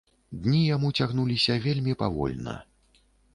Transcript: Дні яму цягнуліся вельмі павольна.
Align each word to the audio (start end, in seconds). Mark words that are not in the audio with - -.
Дні 0.45 0.61
яму 0.75 0.89
цягнуліся 1.05 1.59
вельмі 1.67 1.93
павольна. 2.01 2.57